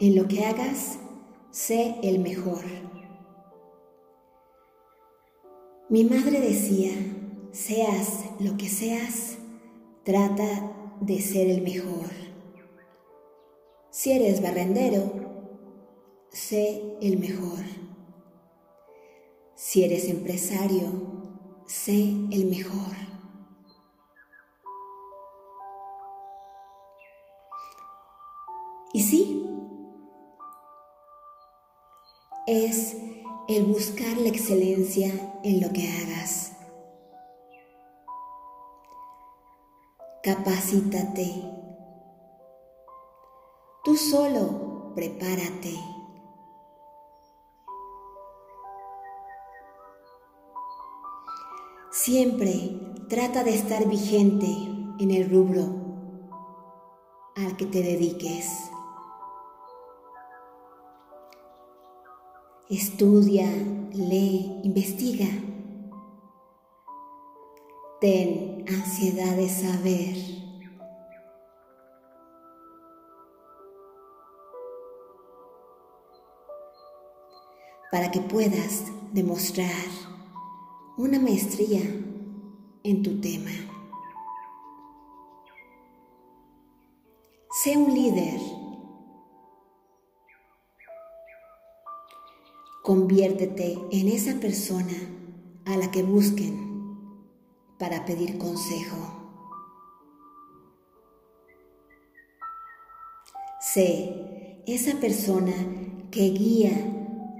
En 0.00 0.14
lo 0.14 0.28
que 0.28 0.44
hagas, 0.44 0.98
sé 1.50 1.96
el 2.04 2.20
mejor. 2.20 2.62
Mi 5.88 6.04
madre 6.04 6.40
decía, 6.40 6.92
seas 7.50 8.26
lo 8.38 8.56
que 8.56 8.68
seas, 8.68 9.38
trata 10.04 10.72
de 11.00 11.20
ser 11.20 11.48
el 11.48 11.62
mejor. 11.62 12.10
Si 13.90 14.12
eres 14.12 14.40
barrendero, 14.40 15.10
sé 16.28 16.80
el 17.00 17.18
mejor. 17.18 17.64
Si 19.56 19.82
eres 19.82 20.08
empresario, 20.08 20.84
sé 21.66 22.02
el 22.30 22.46
mejor. 22.48 22.94
Y 28.92 29.02
sí, 29.02 29.47
es 32.48 32.96
el 33.46 33.66
buscar 33.66 34.16
la 34.16 34.30
excelencia 34.30 35.12
en 35.44 35.60
lo 35.60 35.70
que 35.70 35.86
hagas. 35.86 36.52
Capacítate. 40.22 41.42
Tú 43.84 43.96
solo 43.96 44.94
prepárate. 44.94 45.74
Siempre 51.90 52.80
trata 53.10 53.44
de 53.44 53.54
estar 53.54 53.86
vigente 53.86 54.46
en 54.98 55.10
el 55.10 55.30
rubro 55.30 55.64
al 57.36 57.58
que 57.58 57.66
te 57.66 57.82
dediques. 57.82 58.70
Estudia, 62.70 63.46
lee, 63.94 64.60
investiga. 64.62 65.24
Ten 67.98 68.62
ansiedad 68.68 69.36
de 69.36 69.48
saber. 69.48 70.16
Para 77.90 78.10
que 78.10 78.20
puedas 78.20 78.84
demostrar 79.14 79.70
una 80.98 81.18
maestría 81.18 81.80
en 82.82 83.02
tu 83.02 83.18
tema. 83.22 83.50
Sé 87.50 87.78
un 87.78 87.94
líder. 87.94 88.57
Conviértete 92.88 93.78
en 93.92 94.08
esa 94.08 94.40
persona 94.40 94.96
a 95.66 95.76
la 95.76 95.90
que 95.90 96.02
busquen 96.02 96.54
para 97.78 98.06
pedir 98.06 98.38
consejo. 98.38 98.96
Sé 103.60 104.62
esa 104.66 104.98
persona 105.00 105.52
que 106.10 106.30
guía 106.30 106.72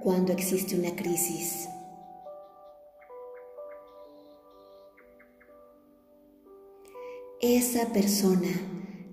cuando 0.00 0.32
existe 0.32 0.78
una 0.78 0.94
crisis. 0.94 1.68
esa 7.40 7.92
persona 7.92 8.52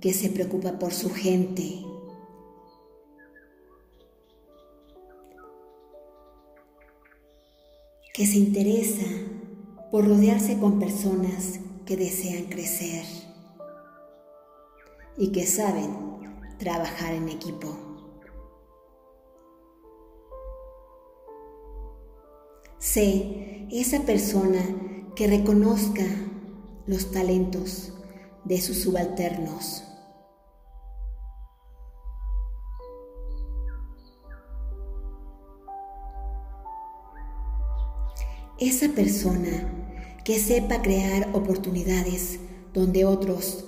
que 0.00 0.14
se 0.14 0.30
preocupa 0.30 0.78
por 0.78 0.94
su 0.94 1.10
gente. 1.10 1.93
Que 8.14 8.26
se 8.26 8.38
interesa 8.38 9.04
por 9.90 10.06
rodearse 10.06 10.56
con 10.60 10.78
personas 10.78 11.58
que 11.84 11.96
desean 11.96 12.44
crecer 12.44 13.04
y 15.18 15.32
que 15.32 15.44
saben 15.44 15.90
trabajar 16.56 17.12
en 17.12 17.28
equipo. 17.28 17.76
Sé 22.78 23.66
esa 23.72 24.02
persona 24.02 24.62
que 25.16 25.26
reconozca 25.26 26.04
los 26.86 27.10
talentos 27.10 27.94
de 28.44 28.60
sus 28.60 28.76
subalternos. 28.78 29.82
Esa 38.58 38.88
persona 38.88 39.70
que 40.24 40.38
sepa 40.38 40.80
crear 40.82 41.28
oportunidades 41.34 42.38
donde 42.72 43.04
otros 43.04 43.64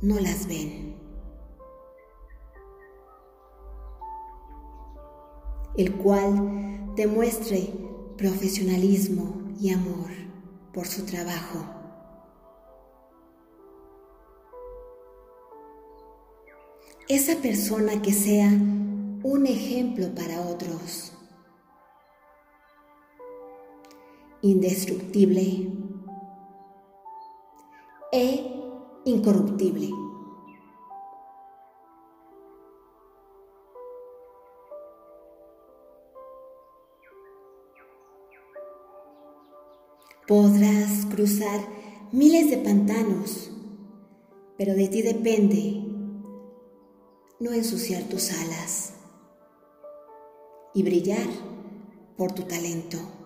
no 0.00 0.18
las 0.20 0.46
ven. 0.46 0.96
El 5.76 5.94
cual 5.94 6.94
demuestre 6.96 7.72
profesionalismo 8.16 9.42
y 9.60 9.72
amor 9.72 10.10
por 10.72 10.86
su 10.86 11.04
trabajo. 11.04 11.78
esa 17.08 17.36
persona 17.36 18.02
que 18.02 18.12
sea 18.12 18.48
un 18.48 19.46
ejemplo 19.46 20.14
para 20.14 20.42
otros. 20.42 21.17
Indestructible 24.40 25.72
e 28.12 28.52
incorruptible. 29.04 29.90
Podrás 40.28 41.06
cruzar 41.06 41.60
miles 42.12 42.50
de 42.50 42.58
pantanos, 42.58 43.50
pero 44.56 44.74
de 44.74 44.88
ti 44.88 45.02
depende 45.02 45.84
no 47.40 47.52
ensuciar 47.52 48.02
tus 48.04 48.30
alas 48.30 48.92
y 50.74 50.82
brillar 50.82 51.26
por 52.16 52.32
tu 52.32 52.42
talento. 52.42 53.17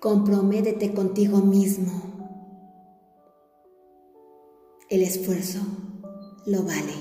Comprométete 0.00 0.94
contigo 0.94 1.38
mismo. 1.38 1.90
El 4.88 5.02
esfuerzo 5.02 5.58
lo 6.46 6.62
vale. 6.62 6.94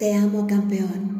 Te 0.00 0.14
amo, 0.14 0.44
campeón. 0.48 1.19